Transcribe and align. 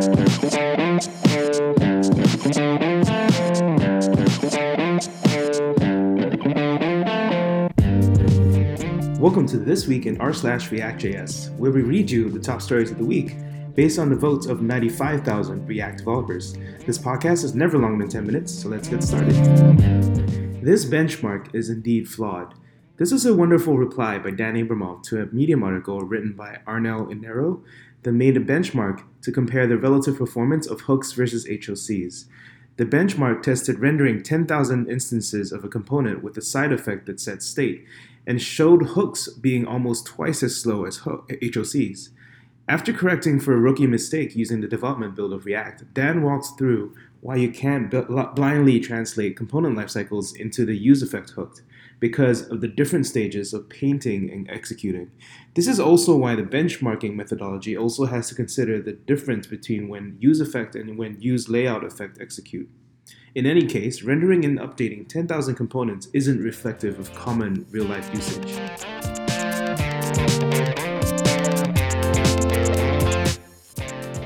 Welcome 0.00 0.16
to 9.48 9.58
This 9.58 9.86
Week 9.86 10.06
in 10.06 10.18
r 10.18 10.32
slash 10.32 10.70
React.js, 10.70 11.54
where 11.58 11.70
we 11.70 11.82
read 11.82 12.10
you 12.10 12.30
the 12.30 12.40
top 12.40 12.62
stories 12.62 12.90
of 12.90 12.96
the 12.96 13.04
week 13.04 13.36
based 13.74 13.98
on 13.98 14.08
the 14.08 14.16
votes 14.16 14.46
of 14.46 14.62
95,000 14.62 15.66
React 15.66 15.98
developers. 15.98 16.54
This 16.86 16.96
podcast 16.96 17.44
is 17.44 17.54
never 17.54 17.76
longer 17.76 18.02
than 18.02 18.10
10 18.10 18.26
minutes, 18.26 18.54
so 18.54 18.70
let's 18.70 18.88
get 18.88 19.02
started. 19.02 19.34
This 20.62 20.86
benchmark 20.86 21.54
is 21.54 21.68
indeed 21.68 22.08
flawed. 22.08 22.54
This 22.96 23.12
is 23.12 23.24
a 23.24 23.34
wonderful 23.34 23.78
reply 23.78 24.18
by 24.18 24.30
Dan 24.30 24.56
Abramov 24.56 25.02
to 25.04 25.22
a 25.22 25.26
Medium 25.26 25.62
article 25.62 26.00
written 26.00 26.34
by 26.34 26.58
Arnel 26.66 27.10
Enero 27.10 27.62
that 28.02 28.12
made 28.12 28.36
a 28.36 28.40
benchmark 28.40 29.02
to 29.22 29.32
compare 29.32 29.66
the 29.66 29.76
relative 29.76 30.16
performance 30.16 30.66
of 30.66 30.82
hooks 30.82 31.12
versus 31.12 31.46
HOCs. 31.46 32.24
The 32.76 32.86
benchmark 32.86 33.42
tested 33.42 33.78
rendering 33.78 34.22
10,000 34.22 34.90
instances 34.90 35.52
of 35.52 35.64
a 35.64 35.68
component 35.68 36.22
with 36.22 36.36
a 36.38 36.42
side 36.42 36.72
effect 36.72 37.06
that 37.06 37.20
sets 37.20 37.46
state, 37.46 37.84
and 38.26 38.40
showed 38.40 38.90
hooks 38.90 39.28
being 39.28 39.66
almost 39.66 40.06
twice 40.06 40.42
as 40.42 40.56
slow 40.56 40.84
as 40.84 41.00
HOCs. 41.00 42.10
After 42.68 42.92
correcting 42.92 43.40
for 43.40 43.52
a 43.52 43.58
rookie 43.58 43.86
mistake 43.86 44.36
using 44.36 44.60
the 44.60 44.68
development 44.68 45.16
build 45.16 45.32
of 45.32 45.44
React, 45.44 45.92
Dan 45.92 46.22
walks 46.22 46.50
through 46.56 46.94
why 47.20 47.36
you 47.36 47.50
can't 47.50 47.90
blindly 48.34 48.80
translate 48.80 49.36
component 49.36 49.76
lifecycles 49.76 50.34
into 50.36 50.64
the 50.64 50.76
use 50.76 51.02
effect 51.02 51.30
hook 51.30 51.62
because 51.98 52.48
of 52.48 52.62
the 52.62 52.68
different 52.68 53.06
stages 53.06 53.52
of 53.52 53.68
painting 53.68 54.30
and 54.30 54.50
executing. 54.50 55.10
This 55.54 55.68
is 55.68 55.78
also 55.78 56.16
why 56.16 56.34
the 56.34 56.42
benchmarking 56.42 57.14
methodology 57.14 57.76
also 57.76 58.06
has 58.06 58.28
to 58.28 58.34
consider 58.34 58.80
the 58.80 58.94
difference 58.94 59.46
between 59.46 59.88
when 59.88 60.16
use 60.18 60.40
effect 60.40 60.74
and 60.74 60.96
when 60.96 61.20
use 61.20 61.50
layout 61.50 61.84
effect 61.84 62.18
execute. 62.20 62.70
In 63.34 63.46
any 63.46 63.66
case, 63.66 64.02
rendering 64.02 64.44
and 64.44 64.58
updating 64.58 65.06
10,000 65.06 65.54
components 65.54 66.08
isn't 66.14 66.42
reflective 66.42 66.98
of 66.98 67.14
common 67.14 67.66
real 67.70 67.84
life 67.84 68.10
usage. 68.14 68.56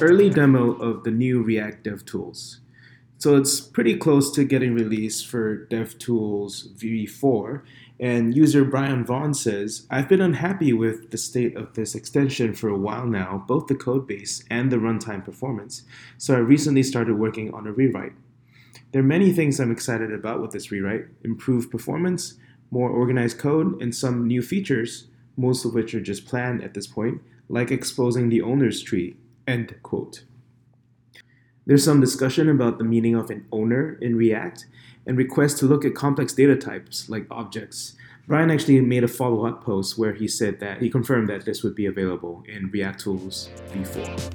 Early 0.00 0.30
demo 0.30 0.72
of 0.72 1.04
the 1.04 1.10
new 1.10 1.42
React 1.42 1.84
DevTools. 1.84 2.60
So 3.18 3.36
it's 3.36 3.60
pretty 3.60 3.96
close 3.96 4.30
to 4.32 4.44
getting 4.44 4.74
released 4.74 5.26
for 5.26 5.66
DevTools 5.66 6.76
v4. 6.76 7.62
And 7.98 8.36
user 8.36 8.62
Brian 8.62 9.06
Vaughn 9.06 9.32
says, 9.32 9.86
I've 9.90 10.08
been 10.08 10.20
unhappy 10.20 10.74
with 10.74 11.10
the 11.10 11.16
state 11.16 11.56
of 11.56 11.72
this 11.74 11.94
extension 11.94 12.52
for 12.54 12.68
a 12.68 12.76
while 12.76 13.06
now, 13.06 13.42
both 13.48 13.68
the 13.68 13.74
code 13.74 14.06
base 14.06 14.44
and 14.50 14.70
the 14.70 14.76
runtime 14.76 15.24
performance. 15.24 15.82
So 16.18 16.34
I 16.34 16.38
recently 16.38 16.82
started 16.82 17.14
working 17.14 17.54
on 17.54 17.66
a 17.66 17.72
rewrite. 17.72 18.12
There 18.92 19.00
are 19.00 19.04
many 19.04 19.32
things 19.32 19.58
I'm 19.58 19.72
excited 19.72 20.12
about 20.12 20.42
with 20.42 20.50
this 20.50 20.70
rewrite 20.70 21.06
improved 21.24 21.70
performance, 21.70 22.34
more 22.70 22.90
organized 22.90 23.38
code, 23.38 23.80
and 23.80 23.94
some 23.94 24.26
new 24.26 24.42
features, 24.42 25.06
most 25.38 25.64
of 25.64 25.72
which 25.72 25.94
are 25.94 26.00
just 26.00 26.26
planned 26.26 26.62
at 26.62 26.74
this 26.74 26.86
point, 26.86 27.22
like 27.48 27.70
exposing 27.70 28.28
the 28.28 28.42
owner's 28.42 28.82
tree. 28.82 29.16
End 29.46 29.74
quote. 29.82 30.24
There's 31.68 31.84
some 31.84 32.00
discussion 32.00 32.48
about 32.48 32.78
the 32.78 32.84
meaning 32.84 33.16
of 33.16 33.28
an 33.28 33.44
owner 33.50 33.98
in 34.00 34.14
React 34.14 34.66
and 35.04 35.18
requests 35.18 35.58
to 35.58 35.66
look 35.66 35.84
at 35.84 35.96
complex 35.96 36.32
data 36.32 36.54
types 36.54 37.08
like 37.08 37.26
objects. 37.28 37.96
Brian 38.28 38.52
actually 38.52 38.80
made 38.80 39.02
a 39.02 39.08
follow 39.08 39.44
up 39.46 39.64
post 39.64 39.98
where 39.98 40.12
he 40.12 40.28
said 40.28 40.60
that 40.60 40.80
he 40.80 40.88
confirmed 40.88 41.28
that 41.28 41.44
this 41.44 41.64
would 41.64 41.74
be 41.74 41.86
available 41.86 42.44
in 42.46 42.70
React 42.70 43.00
Tools 43.00 43.50
v4. 43.72 44.32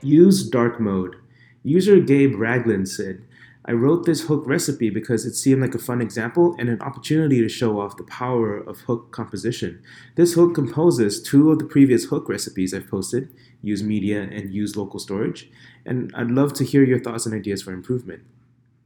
Use 0.00 0.48
dark 0.48 0.80
mode. 0.80 1.16
User 1.64 2.00
Gabe 2.00 2.34
Ragland 2.34 2.88
said, 2.88 3.22
I 3.68 3.72
wrote 3.72 4.06
this 4.06 4.22
hook 4.22 4.44
recipe 4.46 4.88
because 4.88 5.26
it 5.26 5.34
seemed 5.34 5.60
like 5.60 5.74
a 5.74 5.78
fun 5.78 6.00
example 6.00 6.56
and 6.58 6.70
an 6.70 6.80
opportunity 6.80 7.42
to 7.42 7.50
show 7.50 7.78
off 7.78 7.98
the 7.98 8.04
power 8.04 8.56
of 8.56 8.80
hook 8.80 9.12
composition. 9.12 9.82
This 10.14 10.32
hook 10.32 10.54
composes 10.54 11.22
two 11.22 11.52
of 11.52 11.58
the 11.58 11.66
previous 11.66 12.06
hook 12.06 12.30
recipes 12.30 12.72
I've 12.72 12.88
posted, 12.88 13.28
use 13.62 13.82
media 13.82 14.22
and 14.22 14.54
use 14.54 14.74
local 14.74 14.98
storage, 14.98 15.50
and 15.84 16.10
I'd 16.14 16.30
love 16.30 16.54
to 16.54 16.64
hear 16.64 16.82
your 16.82 16.98
thoughts 16.98 17.26
and 17.26 17.34
ideas 17.34 17.60
for 17.60 17.72
improvement. 17.74 18.22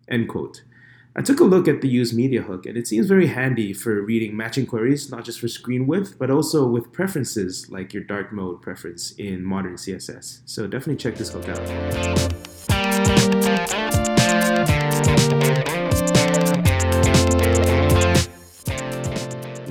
End 0.08 0.28
quote. 0.28 0.64
I 1.14 1.22
took 1.22 1.38
a 1.38 1.44
look 1.44 1.68
at 1.68 1.80
the 1.80 1.88
use 1.88 2.12
media 2.12 2.42
hook, 2.42 2.66
and 2.66 2.76
it 2.76 2.88
seems 2.88 3.06
very 3.06 3.28
handy 3.28 3.72
for 3.72 4.02
reading 4.02 4.36
matching 4.36 4.66
queries, 4.66 5.12
not 5.12 5.24
just 5.24 5.38
for 5.38 5.46
screen 5.46 5.86
width, 5.86 6.18
but 6.18 6.30
also 6.30 6.66
with 6.66 6.92
preferences 6.92 7.70
like 7.70 7.94
your 7.94 8.02
dark 8.02 8.32
mode 8.32 8.62
preference 8.62 9.12
in 9.12 9.44
modern 9.44 9.74
CSS. 9.74 10.40
So 10.44 10.66
definitely 10.66 10.96
check 10.96 11.14
this 11.14 11.30
hook 11.30 11.48
out. 11.48 12.51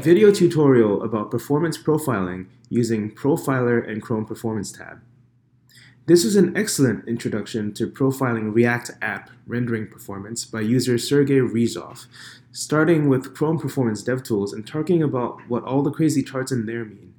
Video 0.01 0.31
tutorial 0.31 1.03
about 1.03 1.29
performance 1.29 1.77
profiling 1.77 2.47
using 2.69 3.11
Profiler 3.11 3.87
and 3.87 4.01
Chrome 4.01 4.25
Performance 4.25 4.71
tab. 4.71 4.99
This 6.07 6.25
is 6.25 6.35
an 6.35 6.57
excellent 6.57 7.07
introduction 7.07 7.71
to 7.75 7.87
profiling 7.87 8.53
React 8.53 8.91
app 9.03 9.29
rendering 9.45 9.87
performance 9.87 10.43
by 10.43 10.61
user 10.61 10.97
Sergey 10.97 11.39
Rizov, 11.39 12.07
starting 12.51 13.09
with 13.09 13.35
Chrome 13.35 13.59
Performance 13.59 14.03
DevTools 14.03 14.53
and 14.53 14.65
talking 14.65 15.03
about 15.03 15.39
what 15.47 15.63
all 15.63 15.83
the 15.83 15.91
crazy 15.91 16.23
charts 16.23 16.51
in 16.51 16.65
there 16.65 16.83
mean. 16.83 17.13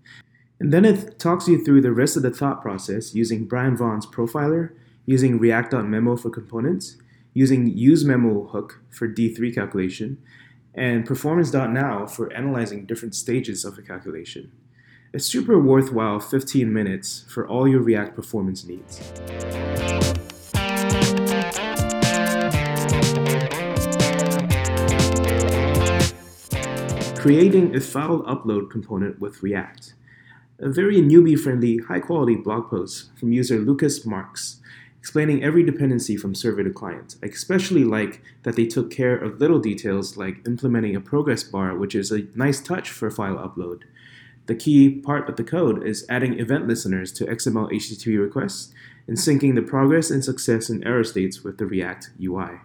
And 0.58 0.72
then 0.72 0.84
it 0.84 1.20
talks 1.20 1.47
you 1.47 1.64
through 1.64 1.82
the 1.82 1.92
rest 1.92 2.16
of 2.16 2.25
the 2.25 2.31
thought 2.31 2.60
process 2.60 3.14
using 3.14 3.47
Brian 3.47 3.76
Vaughn's 3.76 4.06
profiler, 4.06 4.72
using 5.06 5.38
React.memo 5.38 6.16
for 6.16 6.30
components, 6.30 6.96
using 7.34 7.76
useMemo 7.76 8.50
hook 8.50 8.82
for 8.90 9.08
D3 9.08 9.54
calculation, 9.54 10.18
and 10.74 11.04
Performance.now 11.04 12.06
for 12.06 12.32
analyzing 12.32 12.86
different 12.86 13.14
stages 13.14 13.64
of 13.64 13.78
a 13.78 13.82
calculation 13.82 14.52
a 15.14 15.20
super 15.20 15.58
worthwhile 15.58 16.18
15 16.18 16.72
minutes 16.72 17.26
for 17.28 17.46
all 17.46 17.68
your 17.68 17.82
React 17.82 18.16
performance 18.16 18.64
needs. 18.64 18.98
Creating 27.19 27.76
a 27.76 27.80
file 27.80 28.22
upload 28.22 28.70
component 28.70 29.20
with 29.20 29.42
React. 29.42 29.94
A 30.60 30.70
very 30.70 30.96
newbie 30.96 31.38
friendly, 31.38 31.76
high 31.76 32.00
quality 32.00 32.34
blog 32.34 32.70
post 32.70 33.10
from 33.19 33.32
user 33.32 33.58
Lucas 33.58 34.06
Marks 34.06 34.60
explaining 35.02 35.42
every 35.42 35.64
dependency 35.64 36.16
from 36.16 36.32
server 36.32 36.62
to 36.62 36.70
client. 36.70 37.16
I 37.24 37.26
especially 37.26 37.82
like 37.82 38.22
that 38.44 38.54
they 38.54 38.66
took 38.66 38.88
care 38.88 39.16
of 39.16 39.40
little 39.40 39.58
details 39.58 40.16
like 40.16 40.46
implementing 40.46 40.94
a 40.94 41.00
progress 41.00 41.42
bar, 41.42 41.74
which 41.76 41.96
is 41.96 42.12
a 42.12 42.28
nice 42.36 42.60
touch 42.60 42.88
for 42.88 43.10
file 43.10 43.34
upload. 43.34 43.80
The 44.46 44.54
key 44.54 45.00
part 45.00 45.28
of 45.28 45.34
the 45.34 45.42
code 45.42 45.84
is 45.84 46.06
adding 46.08 46.38
event 46.38 46.68
listeners 46.68 47.10
to 47.14 47.26
XML 47.26 47.72
HTTP 47.72 48.16
requests 48.22 48.72
and 49.08 49.16
syncing 49.16 49.56
the 49.56 49.62
progress 49.62 50.08
and 50.08 50.24
success 50.24 50.68
and 50.68 50.86
error 50.86 51.02
states 51.02 51.42
with 51.42 51.58
the 51.58 51.66
React 51.66 52.10
UI. 52.22 52.60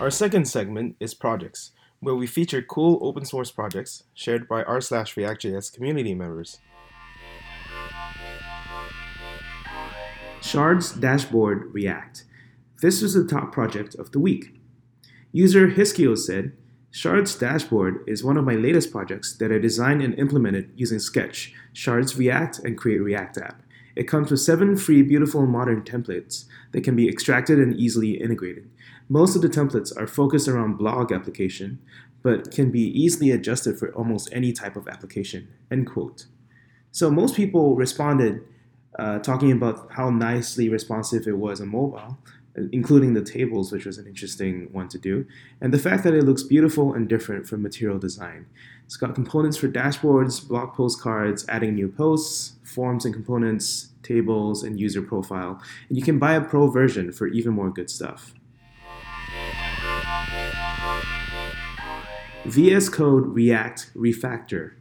Our 0.00 0.10
second 0.10 0.46
segment 0.46 0.96
is 1.00 1.14
projects, 1.14 1.70
where 2.00 2.14
we 2.14 2.26
feature 2.26 2.62
cool 2.62 2.98
open 3.02 3.24
source 3.24 3.50
projects 3.50 4.04
shared 4.14 4.48
by 4.48 4.62
r 4.62 4.80
slash 4.80 5.16
React.js 5.16 5.72
community 5.72 6.14
members. 6.14 6.58
Shards 10.40 10.92
Dashboard 10.92 11.74
React. 11.74 12.24
This 12.80 13.02
was 13.02 13.14
the 13.14 13.26
top 13.26 13.52
project 13.52 13.96
of 13.96 14.12
the 14.12 14.20
week. 14.20 14.54
User 15.32 15.68
Hiskio 15.68 16.16
said, 16.16 16.52
Shards 16.90 17.34
Dashboard 17.34 18.02
is 18.06 18.24
one 18.24 18.38
of 18.38 18.44
my 18.44 18.54
latest 18.54 18.90
projects 18.90 19.36
that 19.36 19.52
I 19.52 19.58
designed 19.58 20.00
and 20.00 20.18
implemented 20.18 20.70
using 20.74 20.98
Sketch, 21.00 21.52
Shards 21.72 22.16
React, 22.16 22.60
and 22.60 22.78
Create 22.78 23.02
React 23.02 23.38
app. 23.38 23.62
It 23.94 24.08
comes 24.08 24.30
with 24.30 24.40
seven 24.40 24.76
free, 24.76 25.02
beautiful, 25.02 25.44
modern 25.44 25.82
templates 25.82 26.44
that 26.72 26.84
can 26.84 26.96
be 26.96 27.08
extracted 27.08 27.58
and 27.58 27.74
easily 27.74 28.12
integrated. 28.12 28.70
Most 29.08 29.34
of 29.36 29.42
the 29.42 29.48
templates 29.48 29.96
are 29.96 30.06
focused 30.06 30.48
around 30.48 30.76
blog 30.76 31.12
application, 31.12 31.78
but 32.22 32.50
can 32.50 32.70
be 32.70 32.82
easily 32.82 33.30
adjusted 33.30 33.78
for 33.78 33.92
almost 33.94 34.28
any 34.32 34.52
type 34.52 34.76
of 34.76 34.86
application. 34.88 35.48
End 35.70 35.86
quote. 35.86 36.26
So 36.90 37.10
most 37.10 37.34
people 37.36 37.76
responded 37.76 38.42
uh, 38.98 39.20
talking 39.20 39.52
about 39.52 39.88
how 39.92 40.10
nicely 40.10 40.68
responsive 40.68 41.26
it 41.26 41.38
was 41.38 41.60
on 41.60 41.68
mobile, 41.68 42.18
including 42.72 43.14
the 43.14 43.22
tables, 43.22 43.70
which 43.70 43.86
was 43.86 43.98
an 43.98 44.06
interesting 44.06 44.68
one 44.72 44.88
to 44.88 44.98
do, 44.98 45.24
and 45.60 45.72
the 45.72 45.78
fact 45.78 46.02
that 46.04 46.14
it 46.14 46.24
looks 46.24 46.42
beautiful 46.42 46.92
and 46.92 47.08
different 47.08 47.46
from 47.46 47.62
material 47.62 47.98
design. 47.98 48.46
It's 48.84 48.96
got 48.96 49.14
components 49.14 49.56
for 49.56 49.68
dashboards, 49.68 50.46
blog 50.46 50.74
post 50.74 51.00
cards, 51.00 51.44
adding 51.48 51.74
new 51.74 51.88
posts, 51.88 52.56
forms 52.64 53.04
and 53.04 53.14
components, 53.14 53.90
tables, 54.02 54.62
and 54.64 54.80
user 54.80 55.02
profile. 55.02 55.62
And 55.88 55.96
you 55.96 56.02
can 56.02 56.18
buy 56.18 56.34
a 56.34 56.40
pro 56.40 56.68
version 56.68 57.12
for 57.12 57.28
even 57.28 57.52
more 57.52 57.70
good 57.70 57.90
stuff. 57.90 58.34
VS 62.48 62.88
Code 62.88 63.26
React 63.26 63.90
Refactor. 63.94 64.72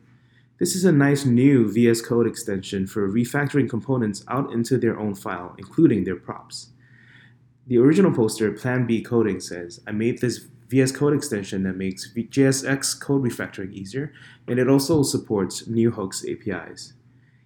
This 0.57 0.73
is 0.73 0.85
a 0.85 0.91
nice 0.91 1.25
new 1.25 1.69
VS 1.71 2.01
Code 2.01 2.25
extension 2.25 2.87
for 2.87 3.11
refactoring 3.11 3.69
components 3.69 4.23
out 4.29 4.53
into 4.53 4.77
their 4.77 4.97
own 4.97 5.15
file, 5.15 5.53
including 5.57 6.03
their 6.03 6.15
props. 6.15 6.69
The 7.67 7.77
original 7.77 8.13
poster, 8.13 8.51
Plan 8.53 8.87
B 8.87 9.01
Coding, 9.01 9.41
says, 9.41 9.81
I 9.85 9.91
made 9.91 10.21
this 10.21 10.47
VS 10.69 10.93
Code 10.93 11.13
extension 11.13 11.63
that 11.63 11.75
makes 11.75 12.11
JSX 12.13 12.99
code 12.99 13.23
refactoring 13.23 13.73
easier, 13.73 14.13
and 14.47 14.59
it 14.59 14.69
also 14.69 15.03
supports 15.03 15.67
new 15.67 15.91
hooks 15.91 16.25
APIs. 16.25 16.93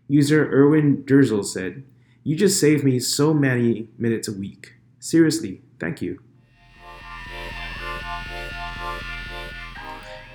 User 0.07 0.49
Erwin 0.51 1.03
Durzel 1.03 1.43
said, 1.43 1.83
You 2.23 2.35
just 2.35 2.59
save 2.59 2.83
me 2.83 2.99
so 2.99 3.33
many 3.33 3.87
minutes 3.97 4.27
a 4.27 4.33
week. 4.33 4.73
Seriously, 4.99 5.61
thank 5.79 6.01
you. 6.01 6.21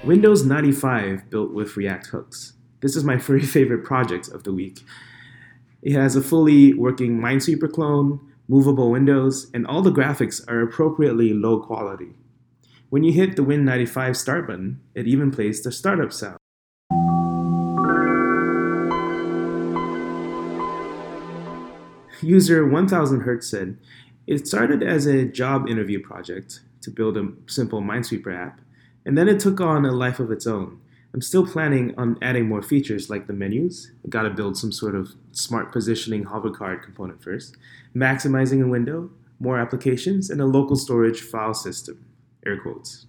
Windows 0.06 0.44
95 0.44 1.30
built 1.30 1.52
with 1.52 1.76
React 1.76 2.06
hooks. 2.06 2.52
This 2.80 2.94
is 2.94 3.02
my 3.02 3.18
favorite 3.18 3.82
project 3.82 4.28
of 4.28 4.44
the 4.44 4.52
week. 4.52 4.84
It 5.82 5.94
has 5.94 6.14
a 6.14 6.22
fully 6.22 6.72
working 6.72 7.18
Minesweeper 7.18 7.72
clone, 7.72 8.20
movable 8.46 8.92
windows, 8.92 9.50
and 9.52 9.66
all 9.66 9.82
the 9.82 9.90
graphics 9.90 10.48
are 10.48 10.60
appropriately 10.60 11.32
low 11.32 11.58
quality. 11.58 12.14
When 12.88 13.02
you 13.02 13.12
hit 13.12 13.34
the 13.34 13.42
Win95 13.42 14.14
start 14.14 14.46
button, 14.46 14.80
it 14.94 15.08
even 15.08 15.32
plays 15.32 15.64
the 15.64 15.72
startup 15.72 16.12
sound. 16.12 16.38
User 22.22 22.64
1000Hz 22.64 23.42
said, 23.42 23.76
It 24.28 24.46
started 24.46 24.84
as 24.84 25.06
a 25.06 25.24
job 25.24 25.68
interview 25.68 26.00
project 26.00 26.60
to 26.82 26.92
build 26.92 27.16
a 27.16 27.32
simple 27.48 27.82
Minesweeper 27.82 28.32
app, 28.32 28.60
and 29.06 29.16
then 29.16 29.28
it 29.28 29.40
took 29.40 29.60
on 29.60 29.86
a 29.86 29.92
life 29.92 30.20
of 30.20 30.32
its 30.32 30.46
own. 30.46 30.80
I'm 31.14 31.22
still 31.22 31.46
planning 31.46 31.94
on 31.96 32.18
adding 32.20 32.46
more 32.46 32.60
features 32.60 33.08
like 33.08 33.26
the 33.26 33.32
menus. 33.32 33.92
I 34.04 34.08
gotta 34.08 34.28
build 34.28 34.58
some 34.58 34.72
sort 34.72 34.94
of 34.94 35.14
smart 35.30 35.72
positioning 35.72 36.24
hover 36.24 36.50
card 36.50 36.82
component 36.82 37.22
first, 37.22 37.56
maximizing 37.94 38.62
a 38.62 38.68
window, 38.68 39.10
more 39.38 39.58
applications, 39.58 40.28
and 40.28 40.40
a 40.42 40.44
local 40.44 40.76
storage 40.76 41.22
file 41.22 41.54
system. 41.54 42.04
Air 42.44 42.60
quotes. 42.60 43.06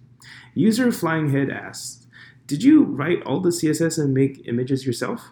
User 0.54 0.90
Flying 0.90 1.30
Head 1.30 1.50
asked, 1.50 2.06
Did 2.46 2.62
you 2.62 2.84
write 2.84 3.22
all 3.24 3.40
the 3.40 3.50
CSS 3.50 3.98
and 3.98 4.14
make 4.14 4.46
images 4.46 4.86
yourself? 4.86 5.30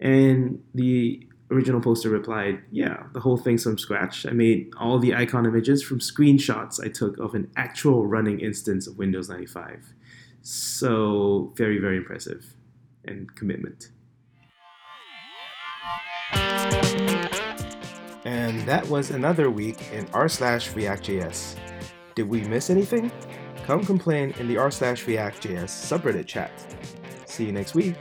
And 0.00 0.62
the 0.74 1.26
original 1.52 1.80
poster 1.80 2.08
replied, 2.10 2.62
Yeah, 2.70 3.04
the 3.12 3.20
whole 3.20 3.36
thing's 3.36 3.64
from 3.64 3.78
scratch. 3.78 4.26
I 4.26 4.30
made 4.30 4.72
all 4.78 4.98
the 4.98 5.14
icon 5.14 5.46
images 5.46 5.82
from 5.82 6.00
screenshots 6.00 6.84
I 6.84 6.88
took 6.88 7.18
of 7.18 7.34
an 7.34 7.50
actual 7.56 8.06
running 8.06 8.40
instance 8.40 8.86
of 8.86 8.98
Windows 8.98 9.28
95. 9.28 9.94
So, 10.40 11.52
very, 11.56 11.78
very 11.78 11.98
impressive 11.98 12.54
and 13.04 13.34
commitment. 13.36 13.90
And 18.24 18.62
that 18.62 18.86
was 18.88 19.10
another 19.10 19.50
week 19.50 19.78
in 19.92 20.06
r 20.12 20.28
slash 20.28 20.72
React.js. 20.74 21.56
Did 22.14 22.28
we 22.28 22.42
miss 22.42 22.70
anything? 22.70 23.10
Come 23.64 23.84
complain 23.84 24.34
in 24.38 24.48
the 24.48 24.56
r 24.56 24.70
slash 24.70 25.06
React.js 25.06 25.64
subreddit 25.64 26.26
chat. 26.26 26.50
See 27.26 27.46
you 27.46 27.52
next 27.52 27.74
week. 27.74 27.96